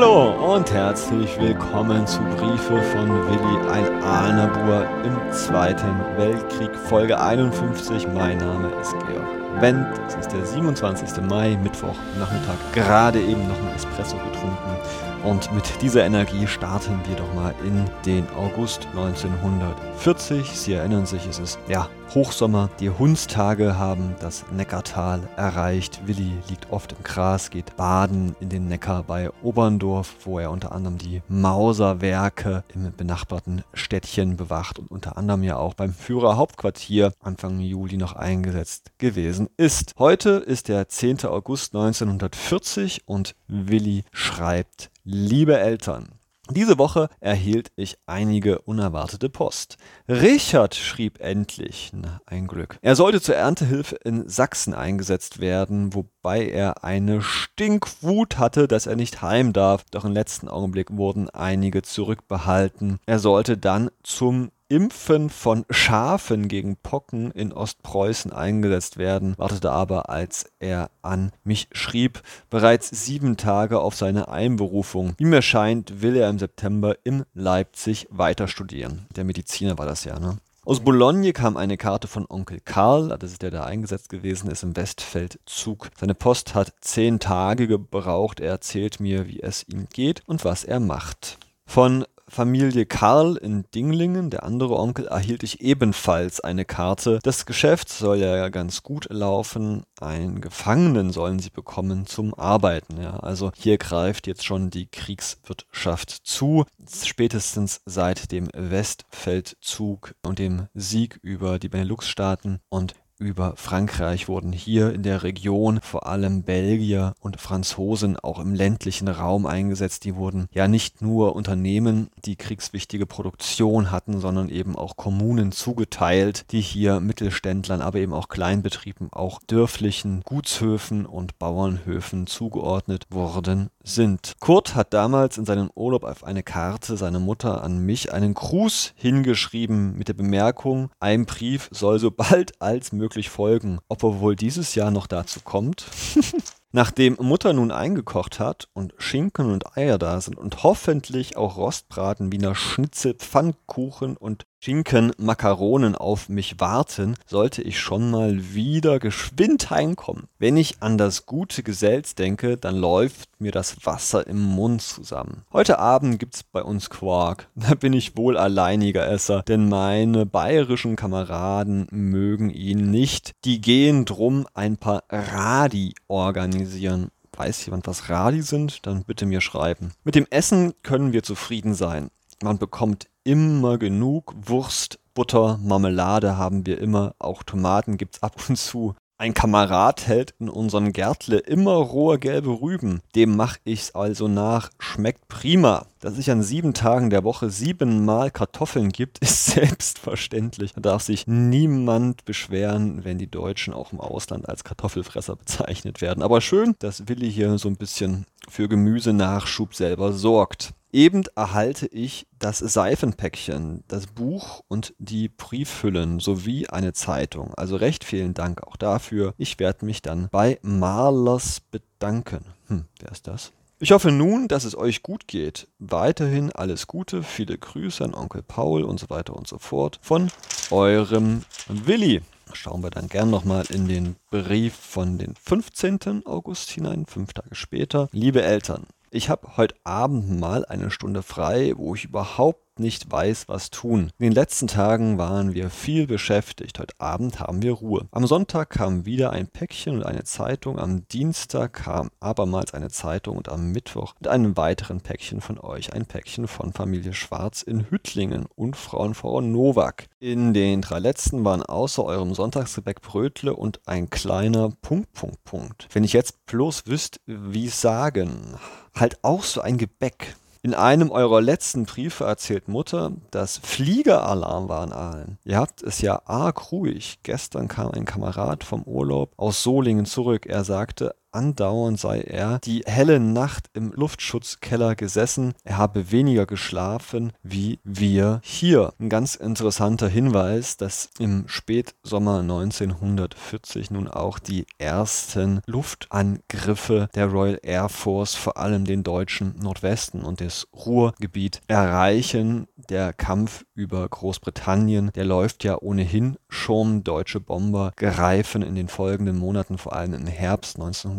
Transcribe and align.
Hallo 0.00 0.54
und 0.54 0.72
herzlich 0.72 1.36
willkommen 1.40 2.06
zu 2.06 2.20
Briefe 2.20 2.80
von 2.92 3.08
Willi, 3.08 3.68
ein 3.68 4.00
Ahnabur 4.00 4.86
im 5.04 5.32
Zweiten 5.32 5.92
Weltkrieg, 6.16 6.70
Folge 6.88 7.20
51. 7.20 8.06
Mein 8.14 8.38
Name 8.38 8.70
ist 8.80 8.92
Georg 8.92 9.60
Wendt. 9.60 9.88
Es 10.06 10.14
ist 10.14 10.30
der 10.30 10.46
27. 10.46 11.20
Mai, 11.28 11.58
Mittwoch, 11.64 11.96
Nachmittag. 12.16 12.54
Gerade 12.74 13.20
eben 13.20 13.48
noch 13.48 13.58
ein 13.58 13.74
Espresso 13.74 14.14
getrunken. 14.18 14.76
Und 15.24 15.52
mit 15.52 15.64
dieser 15.82 16.04
Energie 16.04 16.46
starten 16.46 17.00
wir 17.08 17.16
doch 17.16 17.34
mal 17.34 17.52
in 17.66 17.84
den 18.06 18.24
August 18.36 18.86
1940. 18.94 20.48
Sie 20.48 20.74
erinnern 20.74 21.06
sich, 21.06 21.26
es 21.26 21.40
ist 21.40 21.58
ja 21.66 21.88
Hochsommer. 22.14 22.70
Die 22.80 22.88
Hundstage 22.88 23.78
haben 23.78 24.14
das 24.20 24.46
Neckartal 24.50 25.28
erreicht. 25.36 26.00
Willi 26.06 26.32
liegt 26.48 26.72
oft 26.72 26.92
im 26.92 27.02
Gras, 27.02 27.50
geht 27.50 27.76
baden 27.76 28.34
in 28.40 28.48
den 28.48 28.68
Neckar 28.68 29.02
bei 29.02 29.30
Oberndorf, 29.42 30.16
wo 30.24 30.38
er 30.38 30.50
unter 30.50 30.72
anderem 30.72 30.96
die 30.96 31.20
Mauserwerke 31.28 32.64
im 32.74 32.90
benachbarten 32.96 33.62
Städtchen 33.74 34.36
bewacht 34.36 34.78
und 34.78 34.90
unter 34.90 35.18
anderem 35.18 35.42
ja 35.42 35.56
auch 35.58 35.74
beim 35.74 35.92
Führerhauptquartier 35.92 37.12
Anfang 37.20 37.60
Juli 37.60 37.98
noch 37.98 38.14
eingesetzt 38.14 38.90
gewesen 38.96 39.48
ist. 39.58 39.92
Heute 39.98 40.30
ist 40.30 40.68
der 40.68 40.88
10. 40.88 41.24
August 41.26 41.74
1940 41.74 43.02
und 43.06 43.34
Willi 43.48 44.04
schreibt 44.12 44.90
Liebe 45.04 45.58
Eltern, 45.58 46.17
diese 46.50 46.78
Woche 46.78 47.08
erhielt 47.20 47.70
ich 47.76 47.98
einige 48.06 48.60
unerwartete 48.60 49.28
Post. 49.28 49.76
Richard 50.08 50.74
schrieb 50.74 51.20
endlich, 51.20 51.90
na, 51.94 52.20
ein 52.26 52.46
Glück. 52.46 52.78
Er 52.82 52.96
sollte 52.96 53.20
zur 53.20 53.36
Erntehilfe 53.36 53.96
in 53.96 54.28
Sachsen 54.28 54.74
eingesetzt 54.74 55.40
werden, 55.40 55.94
wobei 55.94 56.48
er 56.48 56.84
eine 56.84 57.22
Stinkwut 57.22 58.38
hatte, 58.38 58.68
dass 58.68 58.86
er 58.86 58.96
nicht 58.96 59.22
heim 59.22 59.52
darf. 59.52 59.84
Doch 59.90 60.04
im 60.04 60.12
letzten 60.12 60.48
Augenblick 60.48 60.96
wurden 60.96 61.30
einige 61.30 61.82
zurückbehalten. 61.82 62.98
Er 63.06 63.18
sollte 63.18 63.56
dann 63.56 63.90
zum 64.02 64.50
Impfen 64.70 65.30
von 65.30 65.64
Schafen 65.70 66.46
gegen 66.46 66.76
Pocken 66.76 67.30
in 67.30 67.54
Ostpreußen 67.54 68.34
eingesetzt 68.34 68.98
werden, 68.98 69.34
wartete 69.38 69.70
aber, 69.70 70.10
als 70.10 70.52
er 70.58 70.90
an 71.00 71.32
mich 71.42 71.68
schrieb, 71.72 72.20
bereits 72.50 72.90
sieben 72.90 73.38
Tage 73.38 73.80
auf 73.80 73.94
seine 73.94 74.28
Einberufung. 74.28 75.14
Wie 75.16 75.24
mir 75.24 75.40
scheint, 75.40 76.02
will 76.02 76.16
er 76.16 76.28
im 76.28 76.38
September 76.38 76.96
in 77.02 77.24
Leipzig 77.32 78.08
weiter 78.10 78.46
studieren. 78.46 79.06
Der 79.16 79.24
Mediziner 79.24 79.78
war 79.78 79.86
das 79.86 80.04
ja, 80.04 80.18
ne? 80.18 80.36
Aus 80.66 80.80
Boulogne 80.80 81.32
kam 81.32 81.56
eine 81.56 81.78
Karte 81.78 82.08
von 82.08 82.26
Onkel 82.28 82.60
Karl, 82.62 83.16
das 83.18 83.32
ist 83.32 83.40
der, 83.40 83.50
der 83.50 83.64
eingesetzt 83.64 84.10
gewesen 84.10 84.50
ist 84.50 84.62
im 84.62 84.76
Westfeldzug. 84.76 85.88
Seine 85.98 86.14
Post 86.14 86.54
hat 86.54 86.74
zehn 86.82 87.20
Tage 87.20 87.68
gebraucht. 87.68 88.38
Er 88.38 88.50
erzählt 88.50 89.00
mir, 89.00 89.26
wie 89.26 89.40
es 89.40 89.66
ihm 89.66 89.86
geht 89.90 90.20
und 90.26 90.44
was 90.44 90.64
er 90.64 90.78
macht. 90.78 91.38
Von 91.64 92.04
Familie 92.28 92.86
Karl 92.86 93.36
in 93.36 93.64
Dinglingen, 93.74 94.30
der 94.30 94.44
andere 94.44 94.78
Onkel, 94.78 95.06
erhielt 95.06 95.42
ich 95.42 95.60
ebenfalls 95.60 96.40
eine 96.40 96.64
Karte. 96.64 97.18
Das 97.22 97.46
Geschäft 97.46 97.88
soll 97.88 98.18
ja 98.18 98.48
ganz 98.48 98.82
gut 98.82 99.08
laufen. 99.10 99.84
Einen 100.00 100.40
Gefangenen 100.40 101.10
sollen 101.10 101.38
sie 101.38 101.50
bekommen 101.50 102.06
zum 102.06 102.34
Arbeiten. 102.34 103.00
Ja. 103.00 103.18
Also 103.20 103.50
hier 103.56 103.78
greift 103.78 104.26
jetzt 104.26 104.44
schon 104.44 104.70
die 104.70 104.86
Kriegswirtschaft 104.86 106.10
zu. 106.10 106.64
Spätestens 107.02 107.80
seit 107.86 108.30
dem 108.30 108.48
Westfeldzug 108.54 110.14
und 110.22 110.38
dem 110.38 110.68
Sieg 110.74 111.18
über 111.22 111.58
die 111.58 111.68
Benelux-Staaten 111.68 112.60
und 112.68 112.94
über 113.18 113.54
Frankreich 113.56 114.28
wurden 114.28 114.52
hier 114.52 114.92
in 114.94 115.02
der 115.02 115.22
Region 115.22 115.80
vor 115.82 116.06
allem 116.06 116.42
Belgier 116.44 117.14
und 117.20 117.40
Franzosen 117.40 118.16
auch 118.16 118.38
im 118.38 118.54
ländlichen 118.54 119.08
Raum 119.08 119.44
eingesetzt. 119.44 120.04
Die 120.04 120.14
wurden 120.14 120.48
ja 120.52 120.68
nicht 120.68 121.02
nur 121.02 121.34
Unternehmen, 121.34 122.08
die 122.24 122.36
kriegswichtige 122.36 123.06
Produktion 123.06 123.90
hatten, 123.90 124.20
sondern 124.20 124.48
eben 124.48 124.76
auch 124.76 124.96
Kommunen 124.96 125.50
zugeteilt, 125.50 126.44
die 126.52 126.60
hier 126.60 127.00
Mittelständlern, 127.00 127.80
aber 127.80 127.98
eben 127.98 128.12
auch 128.12 128.28
Kleinbetrieben, 128.28 129.08
auch 129.12 129.40
dörflichen 129.46 130.22
Gutshöfen 130.24 131.04
und 131.04 131.38
Bauernhöfen 131.38 132.26
zugeordnet 132.26 133.06
worden 133.10 133.70
sind. 133.82 134.36
Kurt 134.38 134.74
hat 134.74 134.92
damals 134.94 135.38
in 135.38 135.44
seinem 135.44 135.70
Urlaub 135.74 136.04
auf 136.04 136.22
eine 136.22 136.42
Karte 136.42 136.96
seiner 136.96 137.20
Mutter 137.20 137.64
an 137.64 137.84
mich 137.84 138.12
einen 138.12 138.34
Gruß 138.34 138.92
hingeschrieben 138.94 139.96
mit 139.96 140.08
der 140.08 140.14
Bemerkung, 140.14 140.90
ein 141.00 141.26
Brief 141.26 141.68
soll 141.72 141.98
so 141.98 142.10
bald 142.10 142.60
als 142.60 142.92
möglich 142.92 143.07
folgen. 143.30 143.78
Ob 143.88 144.02
er 144.02 144.20
wohl 144.20 144.36
dieses 144.36 144.74
Jahr 144.74 144.90
noch 144.90 145.06
dazu 145.06 145.40
kommt? 145.40 145.86
Nachdem 146.72 147.16
Mutter 147.20 147.54
nun 147.54 147.70
eingekocht 147.70 148.40
hat 148.40 148.68
und 148.74 148.92
Schinken 148.98 149.50
und 149.50 149.76
Eier 149.76 149.96
da 149.98 150.20
sind 150.20 150.36
und 150.36 150.62
hoffentlich 150.62 151.36
auch 151.36 151.56
Rostbraten, 151.56 152.30
Wiener 152.30 152.54
Schnitzel, 152.54 153.14
Pfannkuchen 153.14 154.16
und 154.16 154.44
Schinken, 154.60 155.12
Makaronen 155.18 155.94
auf 155.94 156.28
mich 156.28 156.58
warten, 156.58 157.14
sollte 157.26 157.62
ich 157.62 157.78
schon 157.78 158.10
mal 158.10 158.54
wieder 158.54 158.98
geschwind 158.98 159.70
heimkommen. 159.70 160.24
Wenn 160.40 160.56
ich 160.56 160.82
an 160.82 160.98
das 160.98 161.26
gute 161.26 161.62
Gesells 161.62 162.16
denke, 162.16 162.56
dann 162.56 162.74
läuft 162.74 163.28
mir 163.38 163.52
das 163.52 163.86
Wasser 163.86 164.26
im 164.26 164.42
Mund 164.42 164.82
zusammen. 164.82 165.44
Heute 165.52 165.78
Abend 165.78 166.18
gibt's 166.18 166.42
bei 166.42 166.62
uns 166.62 166.90
Quark. 166.90 167.48
Da 167.68 167.74
bin 167.74 167.92
ich 167.92 168.16
wohl 168.16 168.36
alleiniger 168.36 169.06
Esser, 169.06 169.42
denn 169.42 169.68
meine 169.68 170.26
bayerischen 170.26 170.96
Kameraden 170.96 171.86
mögen 171.90 172.50
ihn 172.50 172.90
nicht. 172.90 173.32
Die 173.44 173.60
gehen 173.60 174.06
drum 174.06 174.46
ein 174.54 174.76
paar 174.76 175.04
Radi 175.08 175.94
organisieren. 176.08 177.10
Weiß 177.36 177.64
jemand, 177.66 177.86
was 177.86 178.08
Radi 178.08 178.42
sind? 178.42 178.86
Dann 178.86 179.04
bitte 179.04 179.24
mir 179.24 179.40
schreiben. 179.40 179.92
Mit 180.02 180.16
dem 180.16 180.26
Essen 180.30 180.72
können 180.82 181.12
wir 181.12 181.22
zufrieden 181.22 181.74
sein. 181.74 182.10
Man 182.42 182.58
bekommt 182.58 183.08
immer 183.24 183.78
genug 183.78 184.32
Wurst, 184.46 185.00
Butter, 185.12 185.58
Marmelade 185.60 186.36
haben 186.36 186.64
wir 186.66 186.78
immer, 186.80 187.16
auch 187.18 187.42
Tomaten 187.42 187.96
gibt's 187.96 188.22
ab 188.22 188.36
und 188.48 188.56
zu. 188.56 188.94
Ein 189.20 189.34
Kamerad 189.34 190.06
hält 190.06 190.34
in 190.38 190.48
unserem 190.48 190.92
Gärtle 190.92 191.38
immer 191.38 191.72
rohe 191.72 192.20
gelbe 192.20 192.50
Rüben. 192.60 193.00
Dem 193.16 193.34
mach 193.34 193.56
ich's 193.64 193.92
also 193.92 194.28
nach. 194.28 194.70
Schmeckt 194.78 195.26
prima. 195.26 195.86
Dass 195.98 196.14
sich 196.14 196.30
an 196.30 196.44
sieben 196.44 196.72
Tagen 196.72 197.10
der 197.10 197.24
Woche 197.24 197.50
siebenmal 197.50 198.30
Kartoffeln 198.30 198.90
gibt, 198.90 199.18
ist 199.22 199.46
selbstverständlich. 199.46 200.74
Da 200.74 200.80
darf 200.80 201.02
sich 201.02 201.26
niemand 201.26 202.24
beschweren, 202.26 203.04
wenn 203.04 203.18
die 203.18 203.28
Deutschen 203.28 203.74
auch 203.74 203.92
im 203.92 203.98
Ausland 203.98 204.48
als 204.48 204.62
Kartoffelfresser 204.62 205.34
bezeichnet 205.34 206.00
werden. 206.00 206.22
Aber 206.22 206.40
schön, 206.40 206.76
dass 206.78 207.08
Willi 207.08 207.32
hier 207.32 207.58
so 207.58 207.68
ein 207.68 207.76
bisschen 207.76 208.24
für 208.50 208.68
Gemüsenachschub 208.68 209.74
selber 209.74 210.12
sorgt. 210.12 210.74
Eben 210.90 211.24
erhalte 211.36 211.86
ich 211.86 212.26
das 212.38 212.58
Seifenpäckchen, 212.58 213.84
das 213.88 214.06
Buch 214.06 214.62
und 214.68 214.94
die 214.98 215.28
Briefhüllen 215.28 216.18
sowie 216.18 216.66
eine 216.68 216.94
Zeitung. 216.94 217.52
Also 217.54 217.76
recht 217.76 218.04
vielen 218.04 218.32
Dank 218.32 218.62
auch 218.62 218.76
dafür. 218.76 219.34
Ich 219.36 219.58
werde 219.58 219.84
mich 219.84 220.00
dann 220.00 220.28
bei 220.30 220.58
Malers 220.62 221.60
bedanken. 221.60 222.40
Hm, 222.68 222.86
wer 223.00 223.12
ist 223.12 223.26
das? 223.26 223.52
Ich 223.80 223.92
hoffe 223.92 224.10
nun, 224.10 224.48
dass 224.48 224.64
es 224.64 224.76
euch 224.76 225.02
gut 225.02 225.28
geht. 225.28 225.68
Weiterhin 225.78 226.50
alles 226.50 226.86
Gute, 226.86 227.22
viele 227.22 227.56
Grüße 227.58 228.02
an 228.02 228.14
Onkel 228.14 228.42
Paul 228.42 228.82
und 228.82 228.98
so 228.98 229.08
weiter 229.10 229.36
und 229.36 229.46
so 229.46 229.58
fort. 229.58 230.00
Von 230.02 230.30
eurem 230.70 231.42
Willi. 231.68 232.22
Schauen 232.52 232.82
wir 232.82 232.90
dann 232.90 233.08
gern 233.08 233.30
nochmal 233.30 233.64
in 233.70 233.88
den 233.88 234.16
Brief 234.30 234.74
von 234.74 235.18
den 235.18 235.34
15. 235.34 236.26
August 236.26 236.70
hinein, 236.70 237.06
fünf 237.06 237.32
Tage 237.32 237.54
später. 237.54 238.08
Liebe 238.12 238.42
Eltern, 238.42 238.86
ich 239.10 239.30
habe 239.30 239.56
heute 239.56 239.74
Abend 239.84 240.38
mal 240.38 240.64
eine 240.66 240.90
Stunde 240.90 241.22
frei, 241.22 241.72
wo 241.76 241.94
ich 241.94 242.04
überhaupt 242.04 242.67
nicht 242.78 243.10
weiß, 243.10 243.48
was 243.48 243.70
tun. 243.70 244.10
In 244.18 244.24
den 244.24 244.32
letzten 244.32 244.66
Tagen 244.66 245.18
waren 245.18 245.54
wir 245.54 245.70
viel 245.70 246.06
beschäftigt. 246.06 246.78
Heute 246.78 246.94
Abend 246.98 247.40
haben 247.40 247.62
wir 247.62 247.72
Ruhe. 247.72 248.06
Am 248.10 248.26
Sonntag 248.26 248.70
kam 248.70 249.06
wieder 249.06 249.30
ein 249.30 249.48
Päckchen 249.48 249.96
und 249.96 250.04
eine 250.04 250.24
Zeitung. 250.24 250.78
Am 250.78 251.06
Dienstag 251.08 251.72
kam 251.72 252.10
abermals 252.20 252.74
eine 252.74 252.90
Zeitung 252.90 253.36
und 253.36 253.48
am 253.48 253.72
Mittwoch 253.72 254.14
mit 254.20 254.28
einem 254.28 254.56
weiteren 254.56 255.00
Päckchen 255.00 255.40
von 255.40 255.58
euch. 255.58 255.92
Ein 255.92 256.06
Päckchen 256.06 256.48
von 256.48 256.72
Familie 256.72 257.14
Schwarz 257.14 257.62
in 257.62 257.90
Hüttlingen 257.90 258.46
und 258.54 258.76
Frauenfrau 258.76 259.40
Nowak. 259.40 260.06
In 260.20 260.54
den 260.54 260.82
drei 260.82 260.98
letzten 260.98 261.44
waren 261.44 261.62
außer 261.62 262.04
eurem 262.04 262.34
Sonntagsgebäck 262.34 263.00
Brötle 263.02 263.54
und 263.54 263.80
ein 263.86 264.10
kleiner 264.10 264.70
Punkt, 264.82 265.12
Punkt, 265.12 265.44
Punkt. 265.44 265.88
Wenn 265.92 266.04
ich 266.04 266.12
jetzt 266.12 266.46
bloß 266.46 266.86
wüsste, 266.86 267.20
wie 267.26 267.68
sagen, 267.68 268.58
halt 268.94 269.18
auch 269.22 269.42
so 269.42 269.60
ein 269.60 269.78
Gebäck. 269.78 270.36
In 270.62 270.74
einem 270.74 271.10
eurer 271.10 271.40
letzten 271.40 271.84
Briefe 271.84 272.24
erzählt 272.24 272.68
Mutter, 272.68 273.12
dass 273.30 273.58
Fliegeralarm 273.58 274.68
war 274.68 274.84
in 274.84 274.92
Aalen. 274.92 275.38
Ihr 275.44 275.56
habt 275.56 275.82
es 275.82 276.00
ja 276.00 276.22
arg 276.24 276.72
ruhig. 276.72 277.20
Gestern 277.22 277.68
kam 277.68 277.92
ein 277.92 278.04
Kamerad 278.04 278.64
vom 278.64 278.82
Urlaub 278.82 279.32
aus 279.36 279.62
Solingen 279.62 280.04
zurück. 280.04 280.46
Er 280.46 280.64
sagte, 280.64 281.14
andauernd 281.32 281.98
sei 281.98 282.20
er 282.20 282.58
die 282.60 282.82
helle 282.86 283.20
Nacht 283.20 283.70
im 283.74 283.92
Luftschutzkeller 283.92 284.94
gesessen, 284.94 285.54
er 285.64 285.78
habe 285.78 286.10
weniger 286.10 286.46
geschlafen 286.46 287.32
wie 287.42 287.78
wir 287.84 288.40
hier. 288.42 288.92
Ein 288.98 289.08
ganz 289.08 289.34
interessanter 289.34 290.08
Hinweis, 290.08 290.76
dass 290.76 291.10
im 291.18 291.44
Spätsommer 291.46 292.40
1940 292.40 293.90
nun 293.90 294.08
auch 294.08 294.38
die 294.38 294.66
ersten 294.78 295.60
Luftangriffe 295.66 297.08
der 297.14 297.26
Royal 297.26 297.58
Air 297.62 297.88
Force 297.88 298.34
vor 298.34 298.56
allem 298.56 298.84
den 298.84 299.02
deutschen 299.02 299.56
Nordwesten 299.58 300.22
und 300.22 300.40
das 300.40 300.66
Ruhrgebiet 300.74 301.60
erreichen. 301.68 302.66
Der 302.88 303.12
Kampf 303.12 303.64
über 303.74 304.08
Großbritannien, 304.08 305.10
der 305.14 305.24
läuft 305.24 305.64
ja 305.64 305.78
ohnehin 305.80 306.36
schon. 306.48 307.04
Deutsche 307.04 307.40
Bomber 307.40 307.92
greifen 307.96 308.62
in 308.62 308.74
den 308.74 308.88
folgenden 308.88 309.38
Monaten, 309.38 309.78
vor 309.78 309.94
allem 309.94 310.14
im 310.14 310.26
Herbst 310.26 310.76
1940, 310.76 311.17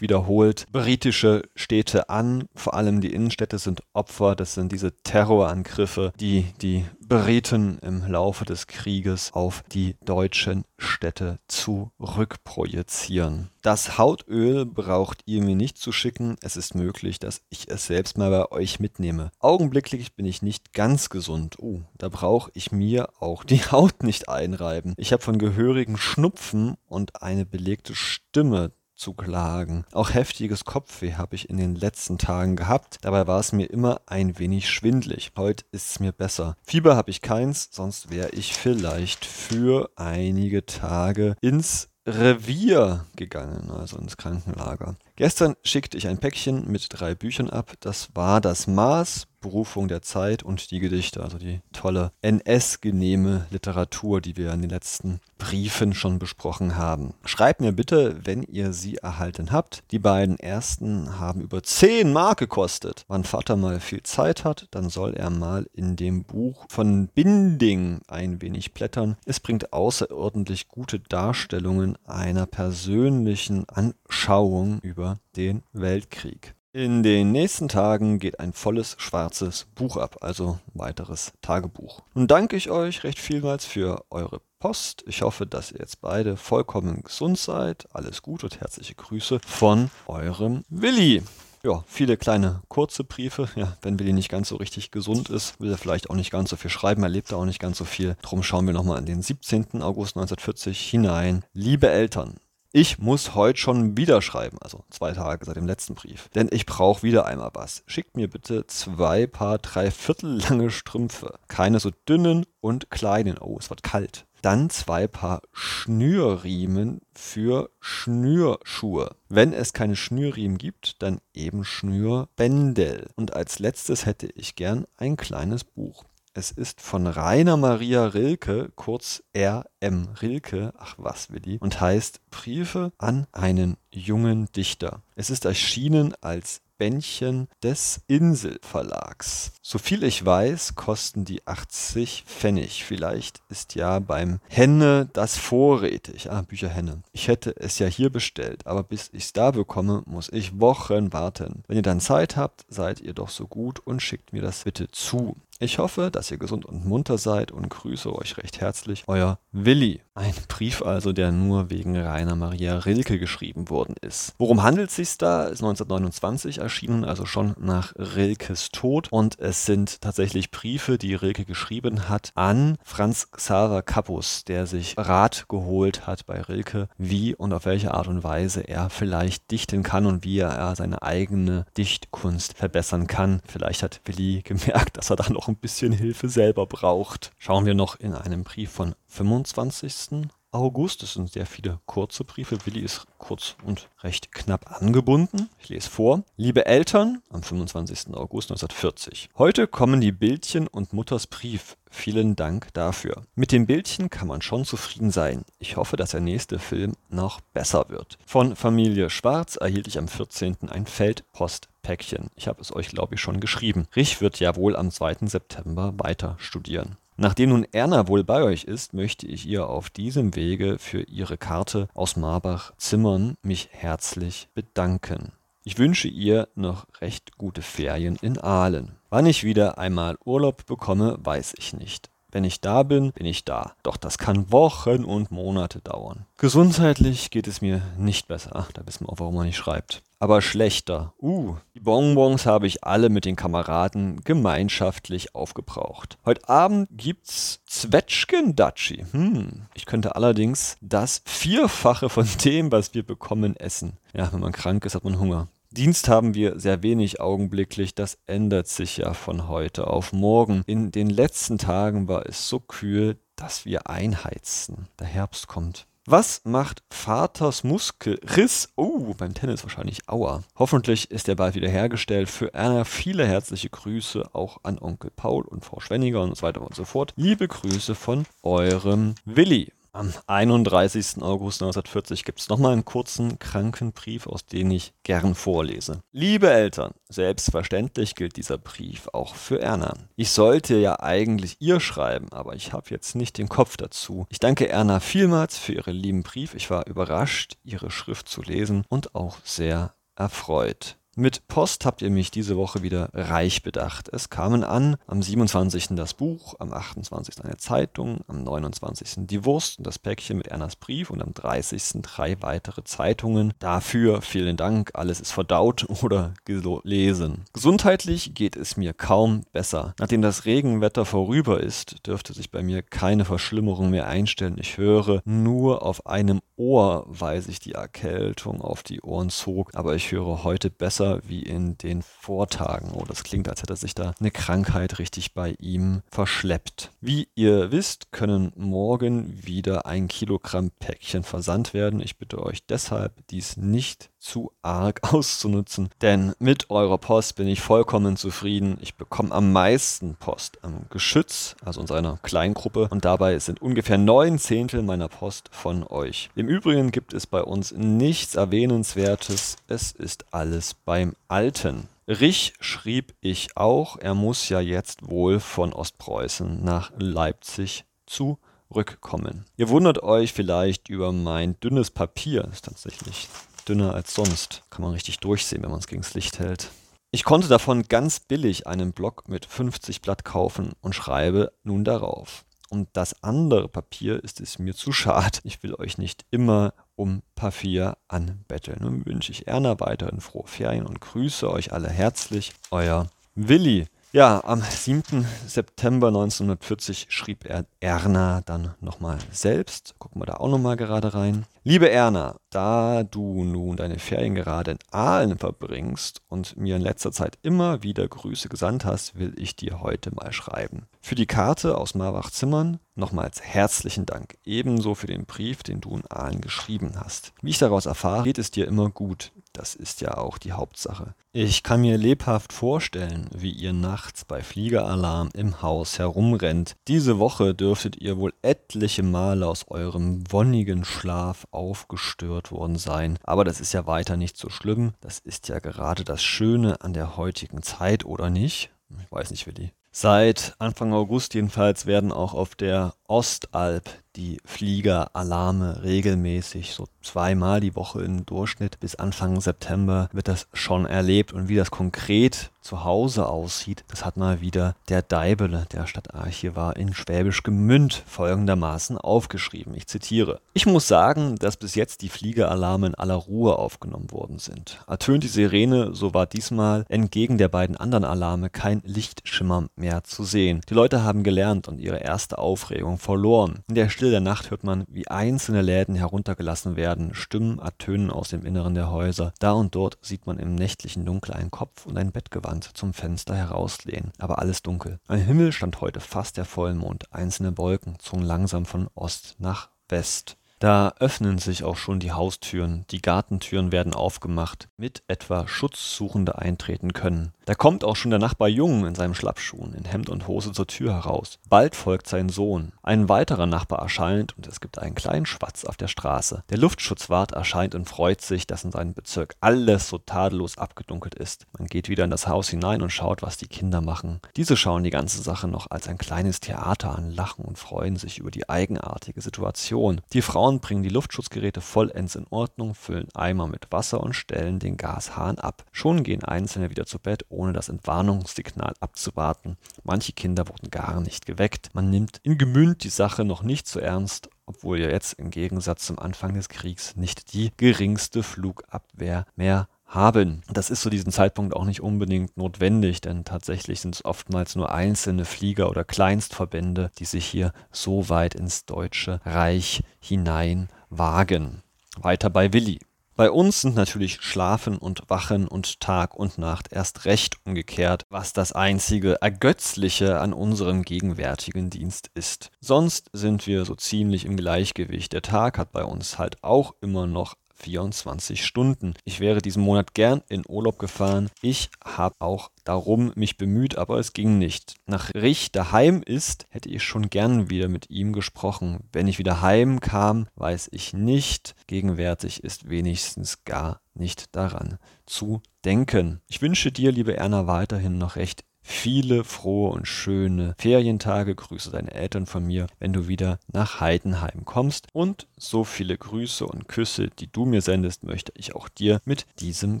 wiederholt 0.00 0.66
britische 0.72 1.42
Städte 1.54 2.08
an. 2.08 2.44
Vor 2.54 2.74
allem 2.74 3.00
die 3.00 3.12
Innenstädte 3.12 3.58
sind 3.58 3.82
Opfer. 3.92 4.36
Das 4.36 4.54
sind 4.54 4.72
diese 4.72 4.92
Terrorangriffe, 5.02 6.12
die 6.18 6.46
die 6.60 6.84
Briten 7.08 7.78
im 7.78 8.06
Laufe 8.06 8.44
des 8.44 8.66
Krieges 8.66 9.32
auf 9.32 9.64
die 9.72 9.96
deutschen 10.04 10.64
Städte 10.76 11.38
zurückprojizieren. 11.48 13.48
Das 13.62 13.98
Hautöl 13.98 14.66
braucht 14.66 15.22
ihr 15.26 15.42
mir 15.42 15.56
nicht 15.56 15.78
zu 15.78 15.90
schicken. 15.90 16.36
Es 16.42 16.56
ist 16.56 16.74
möglich, 16.74 17.18
dass 17.18 17.40
ich 17.48 17.68
es 17.68 17.86
selbst 17.86 18.18
mal 18.18 18.30
bei 18.30 18.52
euch 18.52 18.78
mitnehme. 18.78 19.30
Augenblicklich 19.40 20.14
bin 20.14 20.26
ich 20.26 20.42
nicht 20.42 20.72
ganz 20.72 21.08
gesund. 21.08 21.58
Oh, 21.58 21.80
da 21.96 22.08
brauche 22.08 22.50
ich 22.54 22.72
mir 22.72 23.08
auch 23.20 23.42
die 23.42 23.62
Haut 23.72 24.02
nicht 24.02 24.28
einreiben. 24.28 24.94
Ich 24.96 25.12
habe 25.12 25.22
von 25.22 25.38
gehörigen 25.38 25.96
Schnupfen 25.96 26.76
und 26.86 27.22
eine 27.22 27.46
belegte 27.46 27.94
Stimme 27.94 28.72
zu 28.98 29.14
klagen. 29.14 29.84
Auch 29.92 30.12
heftiges 30.12 30.64
Kopfweh 30.64 31.14
habe 31.14 31.36
ich 31.36 31.48
in 31.48 31.56
den 31.56 31.74
letzten 31.74 32.18
Tagen 32.18 32.56
gehabt. 32.56 32.98
Dabei 33.02 33.26
war 33.26 33.40
es 33.40 33.52
mir 33.52 33.70
immer 33.70 34.00
ein 34.06 34.38
wenig 34.38 34.68
schwindlig. 34.68 35.32
Heute 35.36 35.64
ist 35.72 35.90
es 35.90 36.00
mir 36.00 36.12
besser. 36.12 36.56
Fieber 36.62 36.96
habe 36.96 37.10
ich 37.10 37.22
keins, 37.22 37.68
sonst 37.70 38.10
wäre 38.10 38.30
ich 38.30 38.54
vielleicht 38.54 39.24
für 39.24 39.90
einige 39.96 40.66
Tage 40.66 41.36
ins 41.40 41.88
Revier 42.06 43.04
gegangen, 43.16 43.70
also 43.70 43.98
ins 43.98 44.16
Krankenlager. 44.16 44.96
Gestern 45.18 45.56
schickte 45.64 45.98
ich 45.98 46.06
ein 46.06 46.18
Päckchen 46.18 46.70
mit 46.70 46.86
drei 46.90 47.16
Büchern 47.16 47.50
ab. 47.50 47.72
Das 47.80 48.10
war 48.14 48.40
das 48.40 48.68
Maß, 48.68 49.26
Berufung 49.40 49.88
der 49.88 50.02
Zeit 50.02 50.42
und 50.42 50.70
die 50.70 50.80
Gedichte, 50.80 51.22
also 51.22 51.38
die 51.38 51.60
tolle 51.72 52.12
NS-genehme 52.22 53.46
Literatur, 53.50 54.20
die 54.20 54.36
wir 54.36 54.52
in 54.52 54.62
den 54.62 54.70
letzten 54.70 55.20
Briefen 55.38 55.94
schon 55.94 56.18
besprochen 56.18 56.76
haben. 56.76 57.14
Schreibt 57.24 57.60
mir 57.60 57.72
bitte, 57.72 58.20
wenn 58.24 58.42
ihr 58.42 58.72
sie 58.72 58.96
erhalten 58.96 59.52
habt. 59.52 59.84
Die 59.92 60.00
beiden 60.00 60.38
ersten 60.38 61.20
haben 61.20 61.40
über 61.40 61.62
10 61.62 62.12
Mark 62.12 62.38
gekostet. 62.38 63.04
Wann 63.06 63.24
Vater 63.24 63.56
mal 63.56 63.80
viel 63.80 64.02
Zeit 64.02 64.44
hat, 64.44 64.66
dann 64.72 64.88
soll 64.88 65.14
er 65.14 65.30
mal 65.30 65.66
in 65.72 65.94
dem 65.96 66.24
Buch 66.24 66.66
von 66.68 67.08
Binding 67.08 68.00
ein 68.08 68.42
wenig 68.42 68.74
blättern. 68.74 69.16
Es 69.24 69.38
bringt 69.38 69.72
außerordentlich 69.72 70.68
gute 70.68 70.98
Darstellungen 70.98 71.96
einer 72.04 72.46
persönlichen 72.46 73.68
Anschauung 73.68 74.80
über 74.82 75.07
den 75.36 75.62
Weltkrieg. 75.72 76.54
In 76.72 77.02
den 77.02 77.32
nächsten 77.32 77.68
Tagen 77.68 78.18
geht 78.18 78.40
ein 78.40 78.52
volles 78.52 78.94
schwarzes 78.98 79.66
Buch 79.74 79.96
ab, 79.96 80.18
also 80.20 80.58
weiteres 80.74 81.32
Tagebuch. 81.40 82.02
Nun 82.14 82.26
danke 82.26 82.56
ich 82.56 82.70
euch 82.70 83.04
recht 83.04 83.18
vielmals 83.18 83.64
für 83.64 84.04
eure 84.10 84.42
Post. 84.58 85.02
Ich 85.06 85.22
hoffe, 85.22 85.46
dass 85.46 85.72
ihr 85.72 85.78
jetzt 85.78 86.00
beide 86.02 86.36
vollkommen 86.36 87.02
gesund 87.02 87.38
seid. 87.38 87.86
Alles 87.92 88.22
Gute 88.22 88.46
und 88.46 88.60
herzliche 88.60 88.94
Grüße 88.94 89.40
von 89.46 89.90
eurem 90.06 90.62
Willi. 90.68 91.22
Ja, 91.64 91.84
viele 91.88 92.16
kleine 92.16 92.62
kurze 92.68 93.02
Briefe. 93.02 93.48
Ja, 93.56 93.76
wenn 93.82 93.98
Willi 93.98 94.12
nicht 94.12 94.28
ganz 94.28 94.50
so 94.50 94.56
richtig 94.56 94.90
gesund 94.90 95.30
ist, 95.30 95.60
will 95.60 95.70
er 95.70 95.78
vielleicht 95.78 96.10
auch 96.10 96.14
nicht 96.14 96.30
ganz 96.30 96.50
so 96.50 96.56
viel 96.56 96.70
schreiben, 96.70 97.02
er 97.02 97.08
lebt 97.08 97.32
auch 97.32 97.44
nicht 97.44 97.58
ganz 97.58 97.78
so 97.78 97.84
viel. 97.84 98.16
Drum 98.22 98.42
schauen 98.42 98.66
wir 98.66 98.74
nochmal 98.74 98.98
in 98.98 99.06
den 99.06 99.22
17. 99.22 99.82
August 99.82 100.16
1940 100.16 100.78
hinein. 100.88 101.44
Liebe 101.52 101.88
Eltern, 101.88 102.36
ich 102.78 103.00
muss 103.00 103.34
heute 103.34 103.58
schon 103.58 103.96
wieder 103.96 104.22
schreiben, 104.22 104.56
also 104.60 104.84
zwei 104.88 105.10
Tage 105.10 105.44
seit 105.44 105.56
dem 105.56 105.66
letzten 105.66 105.96
Brief. 105.96 106.28
Denn 106.28 106.48
ich 106.52 106.64
brauche 106.64 107.02
wieder 107.02 107.26
einmal 107.26 107.50
was. 107.54 107.82
Schickt 107.88 108.16
mir 108.16 108.30
bitte 108.30 108.68
zwei 108.68 109.26
Paar 109.26 109.58
dreiviertel 109.58 110.40
lange 110.48 110.70
Strümpfe. 110.70 111.40
Keine 111.48 111.80
so 111.80 111.90
dünnen 112.08 112.46
und 112.60 112.88
kleinen. 112.88 113.36
Oh, 113.38 113.56
es 113.58 113.68
wird 113.68 113.82
kalt. 113.82 114.26
Dann 114.42 114.70
zwei 114.70 115.08
Paar 115.08 115.42
Schnürriemen 115.52 117.00
für 117.16 117.70
Schnürschuhe. 117.80 119.10
Wenn 119.28 119.52
es 119.52 119.72
keine 119.72 119.96
Schnürriemen 119.96 120.56
gibt, 120.56 121.02
dann 121.02 121.20
eben 121.34 121.64
Schnürbändel. 121.64 123.08
Und 123.16 123.34
als 123.34 123.58
letztes 123.58 124.06
hätte 124.06 124.28
ich 124.36 124.54
gern 124.54 124.86
ein 124.96 125.16
kleines 125.16 125.64
Buch. 125.64 126.04
Es 126.38 126.52
ist 126.52 126.80
von 126.80 127.08
Rainer 127.08 127.56
Maria 127.56 128.06
Rilke, 128.06 128.70
kurz 128.76 129.24
R.M. 129.32 130.10
Rilke, 130.22 130.72
ach 130.78 130.94
was, 130.96 131.32
Willi, 131.32 131.58
und 131.58 131.80
heißt 131.80 132.20
Briefe 132.30 132.92
an 132.96 133.26
einen 133.32 133.76
jungen 133.90 134.46
Dichter. 134.52 135.02
Es 135.16 135.30
ist 135.30 135.46
erschienen 135.46 136.14
als 136.20 136.60
Bändchen 136.78 137.48
des 137.64 138.02
Inselverlags. 138.06 139.50
Soviel 139.62 140.04
ich 140.04 140.24
weiß, 140.24 140.76
kosten 140.76 141.24
die 141.24 141.44
80 141.44 142.22
Pfennig. 142.24 142.84
Vielleicht 142.84 143.42
ist 143.48 143.74
ja 143.74 143.98
beim 143.98 144.38
Henne 144.48 145.10
das 145.12 145.36
vorrätig. 145.36 146.30
Ah, 146.30 146.42
Bücher 146.42 146.68
Henne. 146.68 147.02
Ich 147.10 147.26
hätte 147.26 147.56
es 147.56 147.80
ja 147.80 147.88
hier 147.88 148.10
bestellt, 148.10 148.64
aber 148.64 148.84
bis 148.84 149.10
ich 149.12 149.24
es 149.24 149.32
da 149.32 149.50
bekomme, 149.50 150.04
muss 150.06 150.28
ich 150.32 150.60
Wochen 150.60 151.12
warten. 151.12 151.64
Wenn 151.66 151.78
ihr 151.78 151.82
dann 151.82 152.00
Zeit 152.00 152.36
habt, 152.36 152.64
seid 152.68 153.00
ihr 153.00 153.12
doch 153.12 153.28
so 153.28 153.48
gut 153.48 153.80
und 153.80 154.00
schickt 154.00 154.32
mir 154.32 154.42
das 154.42 154.62
bitte 154.62 154.86
zu. 154.92 155.36
Ich 155.60 155.78
hoffe, 155.78 156.10
dass 156.12 156.30
ihr 156.30 156.38
gesund 156.38 156.64
und 156.64 156.86
munter 156.86 157.18
seid 157.18 157.50
und 157.50 157.68
grüße 157.68 158.14
euch 158.14 158.36
recht 158.38 158.60
herzlich. 158.60 159.02
Euer 159.08 159.40
Willi. 159.50 160.02
Ein 160.14 160.34
Brief 160.46 160.82
also, 160.82 161.12
der 161.12 161.32
nur 161.32 161.68
wegen 161.70 161.96
Rainer 161.96 162.36
Maria 162.36 162.78
Rilke 162.78 163.18
geschrieben 163.18 163.68
worden 163.68 163.96
ist. 164.00 164.34
Worum 164.38 164.62
handelt 164.62 164.90
es 164.90 164.96
sich 164.96 165.18
da? 165.18 165.44
Ist 165.44 165.62
1929 165.62 166.58
erschienen, 166.58 167.04
also 167.04 167.26
schon 167.26 167.56
nach 167.58 167.92
Rilkes 167.96 168.70
Tod. 168.70 169.08
Und 169.10 169.38
es 169.40 169.66
sind 169.66 170.00
tatsächlich 170.00 170.52
Briefe, 170.52 170.96
die 170.96 171.14
Rilke 171.14 171.44
geschrieben 171.44 172.08
hat 172.08 172.30
an 172.36 172.78
Franz 172.84 173.32
Xaver 173.32 173.82
Kappus, 173.82 174.44
der 174.44 174.66
sich 174.66 174.96
Rat 174.96 175.46
geholt 175.48 176.06
hat 176.06 176.26
bei 176.26 176.40
Rilke, 176.40 176.88
wie 176.98 177.34
und 177.34 177.52
auf 177.52 177.64
welche 177.64 177.94
Art 177.94 178.06
und 178.06 178.22
Weise 178.22 178.60
er 178.60 178.90
vielleicht 178.90 179.50
dichten 179.50 179.82
kann 179.82 180.06
und 180.06 180.24
wie 180.24 180.38
er 180.38 180.76
seine 180.76 181.02
eigene 181.02 181.66
Dichtkunst 181.76 182.54
verbessern 182.54 183.08
kann. 183.08 183.40
Vielleicht 183.46 183.82
hat 183.82 184.00
Willi 184.04 184.42
gemerkt, 184.44 184.98
dass 184.98 185.10
er 185.10 185.16
da 185.16 185.28
noch 185.30 185.47
ein 185.48 185.56
bisschen 185.56 185.92
Hilfe 185.92 186.28
selber 186.28 186.66
braucht. 186.66 187.32
Schauen 187.38 187.66
wir 187.66 187.74
noch 187.74 187.98
in 187.98 188.14
einem 188.14 188.44
Brief 188.44 188.70
von 188.70 188.94
25. 189.06 190.28
August. 190.50 191.02
Das 191.02 191.14
sind 191.14 191.30
sehr 191.30 191.46
viele 191.46 191.80
kurze 191.86 192.24
Briefe. 192.24 192.58
Willi 192.64 192.80
ist 192.80 193.06
kurz 193.18 193.56
und 193.64 193.88
recht 194.02 194.32
knapp 194.32 194.80
angebunden. 194.80 195.48
Ich 195.58 195.68
lese 195.68 195.90
vor. 195.90 196.24
Liebe 196.36 196.66
Eltern, 196.66 197.22
am 197.30 197.42
25. 197.42 198.14
August 198.14 198.50
1940. 198.50 199.28
Heute 199.36 199.66
kommen 199.66 200.00
die 200.00 200.12
Bildchen 200.12 200.66
und 200.66 200.92
Mutters 200.92 201.26
Brief. 201.26 201.76
Vielen 201.90 202.36
Dank 202.36 202.72
dafür. 202.74 203.22
Mit 203.34 203.52
dem 203.52 203.66
Bildchen 203.66 204.10
kann 204.10 204.28
man 204.28 204.42
schon 204.42 204.64
zufrieden 204.64 205.10
sein. 205.10 205.44
Ich 205.58 205.76
hoffe, 205.76 205.96
dass 205.96 206.10
der 206.10 206.20
nächste 206.20 206.58
Film 206.58 206.94
noch 207.08 207.40
besser 207.40 207.88
wird. 207.88 208.18
Von 208.26 208.56
Familie 208.56 209.10
Schwarz 209.10 209.56
erhielt 209.56 209.86
ich 209.86 209.98
am 209.98 210.08
14. 210.08 210.68
ein 210.68 210.86
Feldpostpäckchen. 210.86 212.30
Ich 212.36 212.48
habe 212.48 212.60
es 212.60 212.74
euch, 212.74 212.88
glaube 212.88 213.14
ich, 213.14 213.20
schon 213.20 213.40
geschrieben. 213.40 213.86
Rich 213.96 214.20
wird 214.20 214.40
ja 214.40 214.56
wohl 214.56 214.76
am 214.76 214.90
2. 214.90 215.26
September 215.26 215.94
weiter 215.96 216.36
studieren. 216.38 216.96
Nachdem 217.20 217.48
nun 217.48 217.66
Erna 217.72 218.06
wohl 218.06 218.22
bei 218.22 218.44
euch 218.44 218.62
ist, 218.62 218.94
möchte 218.94 219.26
ich 219.26 219.44
ihr 219.44 219.68
auf 219.68 219.90
diesem 219.90 220.36
Wege 220.36 220.78
für 220.78 221.02
ihre 221.02 221.36
Karte 221.36 221.88
aus 221.92 222.14
Marbach-Zimmern 222.14 223.34
mich 223.42 223.70
herzlich 223.72 224.48
bedanken. 224.54 225.32
Ich 225.64 225.78
wünsche 225.78 226.06
ihr 226.06 226.46
noch 226.54 226.86
recht 227.00 227.36
gute 227.36 227.60
Ferien 227.60 228.14
in 228.22 228.38
Aalen. 228.38 228.92
Wann 229.10 229.26
ich 229.26 229.42
wieder 229.42 229.78
einmal 229.78 230.16
Urlaub 230.24 230.64
bekomme, 230.66 231.18
weiß 231.18 231.54
ich 231.58 231.72
nicht. 231.72 232.08
Wenn 232.30 232.44
ich 232.44 232.60
da 232.60 232.84
bin, 232.84 233.10
bin 233.10 233.26
ich 233.26 233.44
da. 233.44 233.72
Doch 233.82 233.96
das 233.96 234.18
kann 234.18 234.52
Wochen 234.52 235.04
und 235.04 235.32
Monate 235.32 235.80
dauern. 235.80 236.24
Gesundheitlich 236.36 237.30
geht 237.30 237.48
es 237.48 237.60
mir 237.60 237.82
nicht 237.96 238.28
besser. 238.28 238.52
Ach, 238.54 238.70
da 238.70 238.86
wissen 238.86 239.06
wir 239.06 239.12
auch, 239.12 239.18
warum 239.18 239.34
man 239.34 239.46
nicht 239.46 239.56
schreibt. 239.56 240.02
Aber 240.20 240.42
schlechter. 240.42 241.14
Uh, 241.20 241.56
die 241.76 241.80
Bonbons 241.80 242.44
habe 242.44 242.66
ich 242.66 242.82
alle 242.82 243.08
mit 243.08 243.24
den 243.24 243.36
Kameraden 243.36 244.20
gemeinschaftlich 244.24 245.34
aufgebraucht. 245.36 246.18
Heute 246.26 246.48
Abend 246.48 246.88
gibt's 246.90 247.60
Zwetschgendatschi. 247.66 249.06
Hm, 249.12 249.66
ich 249.74 249.86
könnte 249.86 250.16
allerdings 250.16 250.76
das 250.80 251.22
Vierfache 251.24 252.08
von 252.08 252.26
dem, 252.44 252.72
was 252.72 252.94
wir 252.94 253.04
bekommen, 253.04 253.54
essen. 253.54 253.92
Ja, 254.12 254.32
wenn 254.32 254.40
man 254.40 254.52
krank 254.52 254.84
ist, 254.84 254.96
hat 254.96 255.04
man 255.04 255.20
Hunger. 255.20 255.46
Dienst 255.70 256.08
haben 256.08 256.34
wir 256.34 256.58
sehr 256.58 256.82
wenig 256.82 257.20
augenblicklich, 257.20 257.94
das 257.94 258.18
ändert 258.26 258.68
sich 258.68 258.96
ja 258.96 259.12
von 259.12 259.48
heute 259.48 259.86
auf 259.86 260.12
morgen. 260.12 260.62
In 260.66 260.90
den 260.90 261.10
letzten 261.10 261.58
Tagen 261.58 262.08
war 262.08 262.26
es 262.26 262.48
so 262.48 262.58
kühl, 262.58 263.18
dass 263.36 263.66
wir 263.66 263.88
einheizten. 263.88 264.88
Der 264.98 265.06
Herbst 265.06 265.46
kommt. 265.46 265.86
Was 266.10 266.40
macht 266.44 266.82
Vaters 266.88 267.64
Muskelriss? 267.64 268.70
Oh, 268.76 269.12
beim 269.12 269.34
Tennis 269.34 269.62
wahrscheinlich 269.62 270.08
Aua. 270.08 270.42
Hoffentlich 270.58 271.10
ist 271.10 271.28
er 271.28 271.34
bald 271.34 271.54
wieder 271.54 271.68
hergestellt. 271.68 272.30
Für 272.30 272.54
Erna 272.54 272.84
viele 272.84 273.26
herzliche 273.26 273.68
Grüße 273.68 274.30
auch 274.32 274.60
an 274.62 274.78
Onkel 274.78 275.10
Paul 275.14 275.44
und 275.44 275.66
Frau 275.66 275.80
Schwenniger 275.80 276.22
und 276.22 276.34
so 276.34 276.46
weiter 276.46 276.62
und 276.62 276.74
so 276.74 276.86
fort. 276.86 277.12
Liebe 277.16 277.46
Grüße 277.46 277.94
von 277.94 278.24
eurem 278.42 279.16
Willi. 279.26 279.70
Am 279.98 280.14
31. 280.28 281.20
August 281.22 281.60
1940 281.60 282.24
gibt 282.24 282.38
es 282.38 282.48
nochmal 282.48 282.72
einen 282.72 282.84
kurzen 282.84 283.40
Krankenbrief, 283.40 284.28
aus 284.28 284.46
dem 284.46 284.70
ich 284.70 284.92
gern 285.02 285.34
vorlese. 285.34 286.02
Liebe 286.12 286.48
Eltern, 286.48 286.92
selbstverständlich 287.08 288.14
gilt 288.14 288.36
dieser 288.36 288.58
Brief 288.58 289.08
auch 289.12 289.34
für 289.34 289.60
Erna. 289.60 289.94
Ich 290.14 290.30
sollte 290.30 290.76
ja 290.76 291.00
eigentlich 291.00 291.56
ihr 291.58 291.80
schreiben, 291.80 292.32
aber 292.32 292.54
ich 292.54 292.72
habe 292.72 292.90
jetzt 292.90 293.16
nicht 293.16 293.38
den 293.38 293.48
Kopf 293.48 293.76
dazu. 293.76 294.28
Ich 294.28 294.38
danke 294.38 294.68
Erna 294.68 295.00
vielmals 295.00 295.58
für 295.58 295.72
ihren 295.72 295.96
lieben 295.96 296.22
Brief. 296.22 296.54
Ich 296.54 296.70
war 296.70 296.86
überrascht, 296.86 297.56
ihre 297.64 297.90
Schrift 297.90 298.28
zu 298.28 298.40
lesen 298.40 298.84
und 298.88 299.16
auch 299.16 299.38
sehr 299.42 299.96
erfreut. 300.14 300.97
Mit 301.20 301.48
Post 301.48 301.84
habt 301.84 302.00
ihr 302.00 302.10
mich 302.10 302.30
diese 302.30 302.56
Woche 302.56 302.82
wieder 302.82 303.08
reich 303.12 303.64
bedacht. 303.64 304.08
Es 304.12 304.30
kamen 304.30 304.62
an 304.62 304.98
am 305.08 305.20
27. 305.20 305.96
das 305.96 306.14
Buch, 306.14 306.54
am 306.60 306.72
28. 306.72 307.44
eine 307.44 307.56
Zeitung, 307.56 308.20
am 308.28 308.44
29. 308.44 309.26
die 309.26 309.44
Wurst 309.44 309.78
und 309.78 309.86
das 309.88 309.98
Päckchen 309.98 310.36
mit 310.38 310.46
Ernas 310.46 310.76
Brief 310.76 311.10
und 311.10 311.20
am 311.20 311.34
30. 311.34 312.02
drei 312.02 312.40
weitere 312.40 312.84
Zeitungen. 312.84 313.52
Dafür 313.58 314.22
vielen 314.22 314.56
Dank, 314.56 314.92
alles 314.94 315.20
ist 315.20 315.32
verdaut 315.32 315.86
oder 316.04 316.34
gelesen. 316.44 317.46
Gesundheitlich 317.52 318.34
geht 318.34 318.54
es 318.54 318.76
mir 318.76 318.94
kaum 318.94 319.42
besser. 319.52 319.96
Nachdem 319.98 320.22
das 320.22 320.44
Regenwetter 320.44 321.04
vorüber 321.04 321.58
ist, 321.58 322.06
dürfte 322.06 322.32
sich 322.32 322.52
bei 322.52 322.62
mir 322.62 322.80
keine 322.80 323.24
Verschlimmerung 323.24 323.90
mehr 323.90 324.06
einstellen. 324.06 324.54
Ich 324.60 324.76
höre 324.76 325.20
nur 325.24 325.82
auf 325.82 326.06
einem 326.06 326.42
Ohr, 326.56 327.06
weil 327.08 327.40
sich 327.42 327.58
die 327.58 327.72
Erkältung 327.72 328.60
auf 328.60 328.84
die 328.84 329.00
Ohren 329.00 329.30
zog, 329.30 329.72
aber 329.74 329.96
ich 329.96 330.12
höre 330.12 330.44
heute 330.44 330.70
besser 330.70 331.07
wie 331.26 331.42
in 331.42 331.76
den 331.78 332.02
Vortagen. 332.02 332.92
Oh, 332.92 333.04
das 333.06 333.24
klingt, 333.24 333.48
als 333.48 333.62
hätte 333.62 333.76
sich 333.76 333.94
da 333.94 334.14
eine 334.18 334.30
Krankheit 334.30 334.98
richtig 334.98 335.34
bei 335.34 335.54
ihm 335.58 336.02
verschleppt. 336.10 336.90
Wie 337.00 337.28
ihr 337.34 337.70
wisst, 337.70 338.12
können 338.12 338.52
morgen 338.56 339.46
wieder 339.46 339.86
ein 339.86 340.08
Kilogramm 340.08 340.70
Päckchen 340.78 341.22
versandt 341.22 341.74
werden. 341.74 342.00
Ich 342.00 342.18
bitte 342.18 342.42
euch 342.42 342.66
deshalb, 342.66 343.26
dies 343.28 343.56
nicht 343.56 344.10
zu 344.28 344.52
arg 344.62 345.00
auszunutzen, 345.14 345.88
denn 346.02 346.34
mit 346.38 346.70
eurer 346.70 346.98
Post 346.98 347.36
bin 347.36 347.48
ich 347.48 347.60
vollkommen 347.60 348.16
zufrieden. 348.16 348.78
Ich 348.82 348.94
bekomme 348.94 349.32
am 349.32 349.52
meisten 349.52 350.16
Post 350.16 350.58
am 350.62 350.82
Geschütz, 350.90 351.56
also 351.64 351.80
in 351.80 351.90
einer 351.90 352.18
Kleingruppe, 352.22 352.88
und 352.90 353.04
dabei 353.04 353.38
sind 353.38 353.62
ungefähr 353.62 353.96
neun 353.96 354.38
Zehntel 354.38 354.82
meiner 354.82 355.08
Post 355.08 355.48
von 355.50 355.86
euch. 355.86 356.28
Im 356.34 356.48
Übrigen 356.48 356.90
gibt 356.90 357.14
es 357.14 357.26
bei 357.26 357.42
uns 357.42 357.72
nichts 357.72 358.34
Erwähnenswertes. 358.34 359.56
Es 359.66 359.92
ist 359.92 360.26
alles 360.30 360.74
beim 360.74 361.14
Alten. 361.28 361.88
Rich 362.06 362.54
schrieb 362.60 363.14
ich 363.20 363.56
auch, 363.56 363.96
er 363.98 364.14
muss 364.14 364.48
ja 364.48 364.60
jetzt 364.60 365.08
wohl 365.08 365.40
von 365.40 365.72
Ostpreußen 365.72 366.64
nach 366.64 366.90
Leipzig 366.98 367.84
zurückkommen. 368.06 369.44
Ihr 369.56 369.68
wundert 369.68 370.02
euch 370.02 370.32
vielleicht 370.32 370.88
über 370.88 371.12
mein 371.12 371.58
dünnes 371.60 371.90
Papier, 371.90 372.42
das 372.42 372.54
ist 372.56 372.64
tatsächlich 372.64 373.28
dünner 373.68 373.94
als 373.94 374.14
sonst. 374.14 374.62
Kann 374.70 374.82
man 374.82 374.92
richtig 374.92 375.18
durchsehen, 375.18 375.62
wenn 375.62 375.70
man 375.70 375.80
es 375.80 375.86
gegen 375.86 376.02
das 376.02 376.14
Licht 376.14 376.38
hält. 376.38 376.70
Ich 377.10 377.24
konnte 377.24 377.48
davon 377.48 377.84
ganz 377.84 378.20
billig 378.20 378.66
einen 378.66 378.92
Block 378.92 379.28
mit 379.28 379.46
50 379.46 380.02
Blatt 380.02 380.24
kaufen 380.24 380.72
und 380.80 380.94
schreibe 380.94 381.52
nun 381.62 381.84
darauf. 381.84 382.44
Und 382.70 382.88
das 382.92 383.22
andere 383.22 383.68
Papier 383.68 384.22
ist 384.22 384.40
es 384.40 384.58
mir 384.58 384.74
zu 384.74 384.92
schad. 384.92 385.40
Ich 385.44 385.62
will 385.62 385.74
euch 385.74 385.96
nicht 385.96 386.26
immer 386.30 386.74
um 386.96 387.22
Papier 387.34 387.96
anbetteln. 388.08 388.80
Nun 388.82 389.06
wünsche 389.06 389.32
ich 389.32 389.46
Erna 389.46 389.80
weiterhin 389.80 390.20
frohe 390.20 390.46
Ferien 390.46 390.86
und 390.86 391.00
grüße 391.00 391.50
euch 391.50 391.72
alle 391.72 391.88
herzlich. 391.88 392.52
Euer 392.70 393.08
Willi. 393.34 393.86
Ja, 394.10 394.42
am 394.42 394.62
7. 394.62 395.26
September 395.46 396.06
1940 396.06 397.08
schrieb 397.10 397.44
er 397.44 397.66
Erna 397.78 398.40
dann 398.40 398.74
nochmal 398.80 399.18
selbst. 399.30 399.96
Gucken 399.98 400.22
wir 400.22 400.24
da 400.24 400.38
auch 400.38 400.48
nochmal 400.48 400.78
gerade 400.78 401.12
rein. 401.12 401.44
Liebe 401.62 401.90
Erna, 401.90 402.36
da 402.48 403.02
du 403.02 403.44
nun 403.44 403.76
deine 403.76 403.98
Ferien 403.98 404.34
gerade 404.34 404.70
in 404.70 404.78
Aalen 404.90 405.36
verbringst 405.36 406.22
und 406.28 406.56
mir 406.56 406.76
in 406.76 406.82
letzter 406.82 407.12
Zeit 407.12 407.36
immer 407.42 407.82
wieder 407.82 408.08
Grüße 408.08 408.48
gesandt 408.48 408.86
hast, 408.86 409.18
will 409.18 409.34
ich 409.36 409.56
dir 409.56 409.82
heute 409.82 410.14
mal 410.14 410.32
schreiben. 410.32 410.86
Für 411.02 411.14
die 411.14 411.26
Karte 411.26 411.76
aus 411.76 411.94
Marwach-Zimmern 411.94 412.80
nochmals 412.94 413.42
herzlichen 413.42 414.06
Dank. 414.06 414.38
Ebenso 414.42 414.94
für 414.94 415.06
den 415.06 415.26
Brief, 415.26 415.62
den 415.62 415.82
du 415.82 415.94
in 415.94 416.10
Aalen 416.10 416.40
geschrieben 416.40 416.94
hast. 416.96 417.34
Wie 417.42 417.50
ich 417.50 417.58
daraus 417.58 417.84
erfahre, 417.84 418.22
geht 418.22 418.38
es 418.38 418.50
dir 418.50 418.66
immer 418.66 418.88
gut. 418.88 419.32
Das 419.58 419.74
ist 419.74 420.00
ja 420.02 420.16
auch 420.16 420.38
die 420.38 420.52
Hauptsache. 420.52 421.14
Ich 421.32 421.64
kann 421.64 421.80
mir 421.80 421.98
lebhaft 421.98 422.52
vorstellen, 422.52 423.28
wie 423.34 423.50
ihr 423.50 423.72
nachts 423.72 424.24
bei 424.24 424.40
Fliegeralarm 424.40 425.30
im 425.34 425.62
Haus 425.62 425.98
herumrennt. 425.98 426.76
Diese 426.86 427.18
Woche 427.18 427.56
dürftet 427.56 427.96
ihr 427.96 428.18
wohl 428.18 428.32
etliche 428.42 429.02
Male 429.02 429.48
aus 429.48 429.66
eurem 429.66 430.22
wonnigen 430.30 430.84
Schlaf 430.84 431.48
aufgestört 431.50 432.52
worden 432.52 432.78
sein. 432.78 433.18
Aber 433.24 433.42
das 433.42 433.60
ist 433.60 433.72
ja 433.72 433.84
weiter 433.84 434.16
nicht 434.16 434.36
so 434.36 434.48
schlimm. 434.48 434.92
Das 435.00 435.18
ist 435.18 435.48
ja 435.48 435.58
gerade 435.58 436.04
das 436.04 436.22
Schöne 436.22 436.80
an 436.82 436.92
der 436.92 437.16
heutigen 437.16 437.64
Zeit, 437.64 438.04
oder 438.04 438.30
nicht? 438.30 438.70
Ich 439.00 439.10
weiß 439.10 439.32
nicht, 439.32 439.48
Willi. 439.48 439.72
Seit 439.90 440.54
Anfang 440.60 440.92
August 440.92 441.34
jedenfalls 441.34 441.84
werden 441.86 442.12
auch 442.12 442.32
auf 442.32 442.54
der 442.54 442.94
Ostalb 443.08 443.90
die 444.18 444.38
Fliegeralarme 444.44 445.82
regelmäßig, 445.84 446.74
so 446.74 446.86
zweimal 447.02 447.60
die 447.60 447.76
Woche 447.76 448.02
im 448.02 448.26
Durchschnitt. 448.26 448.80
Bis 448.80 448.96
Anfang 448.96 449.40
September 449.40 450.10
wird 450.12 450.28
das 450.28 450.48
schon 450.52 450.84
erlebt. 450.84 451.32
Und 451.32 451.48
wie 451.48 451.56
das 451.56 451.70
konkret 451.70 452.50
zu 452.60 452.84
Hause 452.84 453.28
aussieht, 453.28 453.84
das 453.88 454.04
hat 454.04 454.18
mal 454.18 454.42
wieder 454.42 454.74
der 454.88 455.00
Deibele, 455.00 455.66
der 455.72 455.86
Stadtarchivar 455.86 456.76
in 456.76 456.92
Schwäbisch 456.92 457.42
Gemünd, 457.42 458.02
folgendermaßen 458.06 458.98
aufgeschrieben. 458.98 459.72
Ich 459.74 459.86
zitiere. 459.86 460.40
Ich 460.52 460.66
muss 460.66 460.88
sagen, 460.88 461.36
dass 461.36 461.56
bis 461.56 461.76
jetzt 461.76 462.02
die 462.02 462.10
Fliegeralarme 462.10 462.88
in 462.88 462.94
aller 462.94 463.14
Ruhe 463.14 463.58
aufgenommen 463.58 464.10
worden 464.10 464.38
sind. 464.38 464.80
Ertönt 464.86 465.22
die 465.22 465.28
Sirene, 465.28 465.94
so 465.94 466.12
war 466.12 466.26
diesmal 466.26 466.84
entgegen 466.88 467.38
der 467.38 467.48
beiden 467.48 467.76
anderen 467.76 468.04
Alarme 468.04 468.50
kein 468.50 468.82
Lichtschimmer 468.84 469.68
mehr 469.76 470.04
zu 470.04 470.24
sehen. 470.24 470.60
Die 470.68 470.74
Leute 470.74 471.04
haben 471.04 471.22
gelernt 471.22 471.68
und 471.68 471.78
ihre 471.78 471.98
erste 471.98 472.36
Aufregung 472.36 472.97
verloren. 472.98 473.60
In 473.68 473.74
der 473.74 473.88
Stille 473.88 474.10
der 474.10 474.20
Nacht 474.20 474.50
hört 474.50 474.64
man, 474.64 474.84
wie 474.88 475.08
einzelne 475.08 475.62
Läden 475.62 475.94
heruntergelassen 475.94 476.76
werden, 476.76 477.14
Stimmen 477.14 477.58
ertönen 477.58 478.10
aus 478.10 478.28
dem 478.28 478.44
Inneren 478.44 478.74
der 478.74 478.90
Häuser. 478.90 479.32
Da 479.38 479.52
und 479.52 479.74
dort 479.74 479.98
sieht 480.02 480.26
man 480.26 480.38
im 480.38 480.54
nächtlichen 480.54 481.04
Dunkel 481.04 481.34
einen 481.34 481.50
Kopf 481.50 481.86
und 481.86 481.96
ein 481.96 482.12
Bettgewand 482.12 482.76
zum 482.76 482.92
Fenster 482.92 483.34
herauslehnen, 483.34 484.12
aber 484.18 484.38
alles 484.38 484.62
dunkel. 484.62 484.98
Am 485.06 485.18
Himmel 485.18 485.52
stand 485.52 485.80
heute 485.80 486.00
fast 486.00 486.36
der 486.36 486.44
Vollmond, 486.44 487.12
einzelne 487.12 487.56
Wolken 487.58 487.98
zogen 487.98 488.22
langsam 488.22 488.66
von 488.66 488.88
Ost 488.94 489.36
nach 489.38 489.70
West. 489.88 490.36
Da 490.58 490.92
öffnen 490.98 491.38
sich 491.38 491.62
auch 491.62 491.76
schon 491.76 492.00
die 492.00 492.10
Haustüren, 492.10 492.84
die 492.90 493.00
Gartentüren 493.00 493.70
werden 493.70 493.94
aufgemacht, 493.94 494.68
mit 494.76 495.02
etwa 495.06 495.46
Schutzsuchende 495.46 496.38
eintreten 496.38 496.92
können. 496.92 497.32
Da 497.44 497.54
kommt 497.54 497.84
auch 497.84 497.96
schon 497.96 498.10
der 498.10 498.18
Nachbar 498.18 498.48
Jung 498.48 498.84
in 498.84 498.94
seinen 498.94 499.14
Schlappschuhen, 499.14 499.72
in 499.72 499.84
Hemd 499.84 500.10
und 500.10 500.26
Hose 500.26 500.52
zur 500.52 500.66
Tür 500.66 500.92
heraus. 500.92 501.38
Bald 501.48 501.76
folgt 501.76 502.08
sein 502.08 502.28
Sohn. 502.28 502.72
Ein 502.82 503.08
weiterer 503.08 503.46
Nachbar 503.46 503.78
erscheint 503.78 504.36
und 504.36 504.46
es 504.46 504.60
gibt 504.60 504.78
einen 504.78 504.94
kleinen 504.94 505.26
Schwatz 505.26 505.64
auf 505.64 505.76
der 505.76 505.88
Straße. 505.88 506.42
Der 506.50 506.58
Luftschutzwart 506.58 507.32
erscheint 507.32 507.74
und 507.74 507.88
freut 507.88 508.20
sich, 508.20 508.46
dass 508.46 508.64
in 508.64 508.72
seinem 508.72 508.94
Bezirk 508.94 509.36
alles 509.40 509.88
so 509.88 509.98
tadellos 509.98 510.58
abgedunkelt 510.58 511.14
ist. 511.14 511.46
Man 511.56 511.68
geht 511.68 511.88
wieder 511.88 512.04
in 512.04 512.10
das 512.10 512.26
Haus 512.26 512.48
hinein 512.48 512.82
und 512.82 512.90
schaut, 512.90 513.22
was 513.22 513.36
die 513.36 513.48
Kinder 513.48 513.80
machen. 513.80 514.20
Diese 514.36 514.56
schauen 514.56 514.84
die 514.84 514.90
ganze 514.90 515.22
Sache 515.22 515.48
noch 515.48 515.70
als 515.70 515.88
ein 515.88 515.98
kleines 515.98 516.40
Theater 516.40 516.98
an, 516.98 517.12
lachen 517.12 517.44
und 517.44 517.58
freuen 517.58 517.96
sich 517.96 518.18
über 518.18 518.30
die 518.30 518.48
eigenartige 518.48 519.20
Situation. 519.20 520.00
Die 520.12 520.22
Frauen 520.22 520.47
bringen 520.56 520.82
die 520.82 520.88
Luftschutzgeräte 520.88 521.60
vollends 521.60 522.14
in 522.14 522.26
Ordnung, 522.30 522.74
füllen 522.74 523.08
Eimer 523.14 523.46
mit 523.46 523.70
Wasser 523.70 524.00
und 524.02 524.14
stellen 524.14 524.58
den 524.58 524.76
Gashahn 524.76 525.38
ab. 525.38 525.64
Schon 525.70 526.02
gehen 526.02 526.24
Einzelne 526.24 526.70
wieder 526.70 526.86
zu 526.86 526.98
Bett 526.98 527.24
ohne 527.28 527.52
das 527.52 527.68
Entwarnungssignal 527.68 528.74
abzuwarten. 528.80 529.58
Manche 529.84 530.12
Kinder 530.12 530.48
wurden 530.48 530.70
gar 530.70 531.00
nicht 531.00 531.26
geweckt. 531.26 531.70
Man 531.74 531.90
nimmt 531.90 532.20
in 532.22 532.38
Gemünd 532.38 532.82
die 532.82 532.88
Sache 532.88 533.24
noch 533.24 533.42
nicht 533.42 533.68
so 533.68 533.78
ernst, 533.78 534.30
obwohl 534.46 534.80
ja 534.80 534.88
jetzt 534.88 535.12
im 535.14 535.30
Gegensatz 535.30 535.86
zum 535.86 535.98
Anfang 535.98 536.34
des 536.34 536.48
Kriegs 536.48 536.96
nicht 536.96 537.34
die 537.34 537.52
geringste 537.56 538.22
Flugabwehr 538.22 539.26
mehr 539.36 539.68
haben. 539.88 540.42
Das 540.52 540.70
ist 540.70 540.82
zu 540.82 540.90
diesem 540.90 541.10
Zeitpunkt 541.10 541.56
auch 541.56 541.64
nicht 541.64 541.80
unbedingt 541.80 542.36
notwendig, 542.36 543.00
denn 543.00 543.24
tatsächlich 543.24 543.80
sind 543.80 543.94
es 543.94 544.04
oftmals 544.04 544.54
nur 544.54 544.70
einzelne 544.70 545.24
Flieger 545.24 545.70
oder 545.70 545.84
Kleinstverbände, 545.84 546.90
die 546.98 547.06
sich 547.06 547.26
hier 547.26 547.52
so 547.72 548.08
weit 548.08 548.34
ins 548.34 548.66
Deutsche 548.66 549.20
Reich 549.24 549.82
hinein 549.98 550.68
wagen. 550.90 551.62
Weiter 552.00 552.30
bei 552.30 552.52
Willi. 552.52 552.78
Bei 553.18 553.32
uns 553.32 553.62
sind 553.62 553.74
natürlich 553.74 554.20
Schlafen 554.20 554.78
und 554.78 555.10
Wachen 555.10 555.48
und 555.48 555.80
Tag 555.80 556.14
und 556.14 556.38
Nacht 556.38 556.68
erst 556.70 557.04
recht 557.04 557.36
umgekehrt, 557.44 558.06
was 558.10 558.32
das 558.32 558.52
einzige 558.52 559.20
Ergötzliche 559.20 560.20
an 560.20 560.32
unserem 560.32 560.84
gegenwärtigen 560.84 561.68
Dienst 561.68 562.12
ist. 562.14 562.52
Sonst 562.60 563.10
sind 563.12 563.48
wir 563.48 563.64
so 563.64 563.74
ziemlich 563.74 564.24
im 564.24 564.36
Gleichgewicht. 564.36 565.12
Der 565.12 565.22
Tag 565.22 565.58
hat 565.58 565.72
bei 565.72 565.82
uns 565.82 566.20
halt 566.20 566.44
auch 566.44 566.76
immer 566.80 567.08
noch 567.08 567.34
24 567.60 568.44
Stunden. 568.44 568.94
Ich 569.04 569.20
wäre 569.20 569.40
diesen 569.42 569.62
Monat 569.62 569.94
gern 569.94 570.22
in 570.28 570.44
Urlaub 570.46 570.78
gefahren. 570.78 571.30
Ich 571.42 571.70
habe 571.84 572.16
auch 572.18 572.50
darum 572.64 573.12
mich 573.14 573.36
bemüht, 573.36 573.76
aber 573.76 573.98
es 573.98 574.12
ging 574.12 574.38
nicht. 574.38 574.74
Nach 574.86 575.12
Rich 575.14 575.52
daheim 575.52 576.02
ist, 576.02 576.46
hätte 576.50 576.68
ich 576.68 576.82
schon 576.82 577.10
gern 577.10 577.50
wieder 577.50 577.68
mit 577.68 577.90
ihm 577.90 578.12
gesprochen. 578.12 578.80
Wenn 578.92 579.08
ich 579.08 579.18
wieder 579.18 579.42
heim 579.42 579.80
kam, 579.80 580.28
weiß 580.36 580.68
ich 580.72 580.92
nicht. 580.92 581.54
Gegenwärtig 581.66 582.44
ist 582.44 582.68
wenigstens 582.68 583.44
gar 583.44 583.80
nicht 583.94 584.36
daran 584.36 584.78
zu 585.06 585.42
denken. 585.64 586.20
Ich 586.28 586.40
wünsche 586.40 586.72
dir, 586.72 586.92
liebe 586.92 587.16
Erna, 587.16 587.46
weiterhin 587.46 587.98
noch 587.98 588.16
recht 588.16 588.44
viele 588.68 589.24
frohe 589.24 589.70
und 589.70 589.88
schöne 589.88 590.54
Ferientage. 590.58 591.34
Grüße 591.34 591.70
deine 591.70 591.92
Eltern 591.92 592.26
von 592.26 592.46
mir, 592.46 592.66
wenn 592.78 592.92
du 592.92 593.08
wieder 593.08 593.38
nach 593.52 593.80
Heidenheim 593.80 594.44
kommst. 594.44 594.88
Und 594.92 595.26
so 595.36 595.64
viele 595.64 595.96
Grüße 595.96 596.46
und 596.46 596.68
Küsse, 596.68 597.08
die 597.08 597.30
du 597.30 597.44
mir 597.44 597.62
sendest, 597.62 598.04
möchte 598.04 598.32
ich 598.36 598.54
auch 598.54 598.68
dir 598.68 599.00
mit 599.04 599.26
diesem 599.40 599.80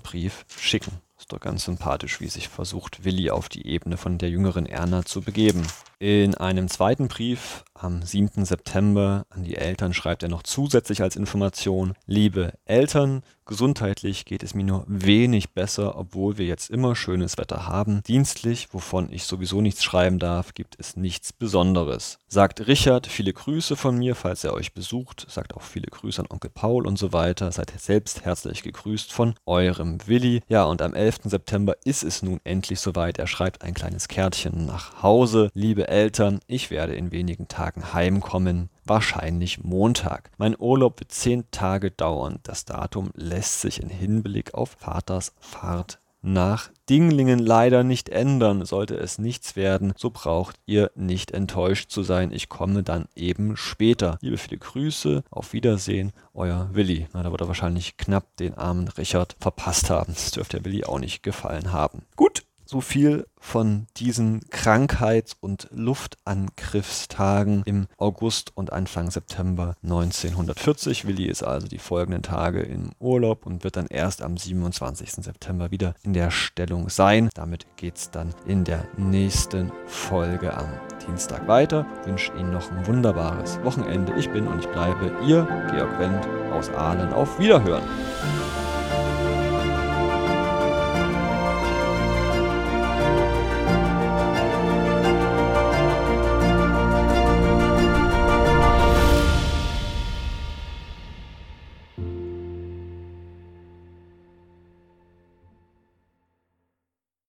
Brief 0.00 0.44
schicken. 0.56 1.00
Ist 1.18 1.32
doch 1.32 1.40
ganz 1.40 1.64
sympathisch, 1.64 2.20
wie 2.20 2.28
sich 2.28 2.48
versucht, 2.48 3.04
Willi 3.04 3.30
auf 3.30 3.48
die 3.48 3.66
Ebene 3.66 3.96
von 3.96 4.18
der 4.18 4.30
jüngeren 4.30 4.66
Erna 4.66 5.04
zu 5.04 5.20
begeben. 5.20 5.66
In 5.98 6.36
einem 6.36 6.68
zweiten 6.68 7.08
Brief 7.08 7.64
am 7.74 8.02
7. 8.02 8.44
September 8.44 9.26
an 9.30 9.42
die 9.42 9.56
Eltern 9.56 9.94
schreibt 9.94 10.22
er 10.22 10.28
noch 10.28 10.44
zusätzlich 10.44 11.02
als 11.02 11.16
Information, 11.16 11.94
liebe 12.06 12.52
Eltern, 12.66 13.22
gesundheitlich 13.46 14.24
geht 14.24 14.44
es 14.44 14.54
mir 14.54 14.62
nur 14.62 14.84
wenig 14.86 15.50
besser, 15.50 15.96
obwohl 15.98 16.38
wir 16.38 16.46
jetzt 16.46 16.70
immer 16.70 16.94
schönes 16.94 17.38
Wetter 17.38 17.66
haben. 17.66 18.02
Dienstlich, 18.06 18.68
wovon 18.72 19.10
ich 19.10 19.24
sowieso 19.24 19.60
nichts 19.60 19.82
schreiben 19.82 20.20
darf, 20.20 20.54
gibt 20.54 20.76
es 20.78 20.96
nichts 20.96 21.32
Besonderes. 21.32 22.18
Sagt 22.28 22.66
Richard, 22.68 23.06
viele 23.08 23.32
Grüße 23.32 23.74
von 23.74 23.96
mir, 23.96 24.14
falls 24.14 24.44
er 24.44 24.54
euch 24.54 24.74
besucht. 24.74 25.26
Sagt 25.28 25.56
auch 25.56 25.62
viele 25.62 25.86
Grüße 25.86 26.20
an 26.20 26.28
Onkel 26.30 26.50
Paul 26.50 26.86
und 26.86 26.98
so 26.98 27.12
weiter. 27.12 27.50
Seid 27.50 27.72
selbst 27.76 28.24
herzlich 28.24 28.62
gegrüßt 28.62 29.12
von 29.12 29.34
eurem 29.46 29.98
Willi. 30.06 30.42
Ja, 30.48 30.64
und 30.64 30.82
am 30.82 30.94
11. 31.08 31.20
September 31.24 31.74
ist 31.84 32.02
es 32.02 32.22
nun 32.22 32.38
endlich 32.44 32.80
soweit. 32.80 33.18
Er 33.18 33.26
schreibt 33.26 33.62
ein 33.62 33.72
kleines 33.72 34.08
Kärtchen 34.08 34.66
nach 34.66 35.02
Hause. 35.02 35.48
Liebe 35.54 35.88
Eltern, 35.88 36.40
ich 36.46 36.70
werde 36.70 36.96
in 36.96 37.12
wenigen 37.12 37.48
Tagen 37.48 37.94
heimkommen, 37.94 38.68
wahrscheinlich 38.84 39.64
Montag. 39.64 40.30
Mein 40.36 40.54
Urlaub 40.58 41.00
wird 41.00 41.10
zehn 41.10 41.50
Tage 41.50 41.90
dauern. 41.90 42.40
Das 42.42 42.66
Datum 42.66 43.08
lässt 43.14 43.62
sich 43.62 43.82
in 43.82 43.88
Hinblick 43.88 44.52
auf 44.52 44.76
Vaters 44.78 45.32
Fahrt 45.38 45.98
nach 46.22 46.70
Dinglingen 46.88 47.38
leider 47.38 47.84
nicht 47.84 48.08
ändern. 48.08 48.64
Sollte 48.64 48.96
es 48.96 49.18
nichts 49.18 49.56
werden, 49.56 49.92
so 49.96 50.10
braucht 50.10 50.56
ihr 50.66 50.90
nicht 50.94 51.30
enttäuscht 51.32 51.90
zu 51.90 52.02
sein. 52.02 52.32
Ich 52.32 52.48
komme 52.48 52.82
dann 52.82 53.06
eben 53.14 53.56
später. 53.56 54.18
Liebe 54.20 54.38
viele 54.38 54.58
Grüße, 54.58 55.22
auf 55.30 55.52
Wiedersehen, 55.52 56.12
euer 56.34 56.70
Willi. 56.72 57.08
Na, 57.12 57.22
da 57.22 57.30
wird 57.30 57.42
er 57.42 57.48
wahrscheinlich 57.48 57.96
knapp 57.96 58.36
den 58.36 58.54
armen 58.54 58.88
Richard 58.88 59.36
verpasst 59.38 59.90
haben. 59.90 60.14
Das 60.14 60.30
dürfte 60.30 60.58
der 60.58 60.64
Willi 60.64 60.84
auch 60.84 60.98
nicht 60.98 61.22
gefallen 61.22 61.72
haben. 61.72 62.02
Gut, 62.16 62.42
so 62.68 62.82
viel 62.82 63.26
von 63.40 63.86
diesen 63.96 64.40
Krankheits- 64.50 65.36
und 65.40 65.68
Luftangriffstagen 65.70 67.62
im 67.64 67.86
August 67.96 68.52
und 68.54 68.72
Anfang 68.72 69.10
September 69.10 69.74
1940. 69.82 71.06
Willi 71.06 71.26
ist 71.26 71.42
also 71.42 71.66
die 71.66 71.78
folgenden 71.78 72.22
Tage 72.22 72.60
im 72.60 72.90
Urlaub 72.98 73.46
und 73.46 73.64
wird 73.64 73.76
dann 73.76 73.86
erst 73.86 74.22
am 74.22 74.36
27. 74.36 75.24
September 75.24 75.70
wieder 75.70 75.94
in 76.02 76.12
der 76.12 76.30
Stellung 76.30 76.90
sein. 76.90 77.30
Damit 77.34 77.66
geht 77.76 77.96
es 77.96 78.10
dann 78.10 78.34
in 78.46 78.64
der 78.64 78.86
nächsten 78.98 79.72
Folge 79.86 80.54
am 80.54 80.68
Dienstag 81.06 81.48
weiter. 81.48 81.86
Ich 82.02 82.06
wünsche 82.08 82.32
Ihnen 82.34 82.52
noch 82.52 82.70
ein 82.70 82.86
wunderbares 82.86 83.58
Wochenende. 83.64 84.12
Ich 84.18 84.28
bin 84.28 84.46
und 84.46 84.60
ich 84.60 84.68
bleibe 84.68 85.10
Ihr 85.26 85.44
Georg 85.70 85.98
Wendt 85.98 86.26
aus 86.52 86.68
Aalen. 86.70 87.14
Auf 87.14 87.38
Wiederhören! 87.38 87.84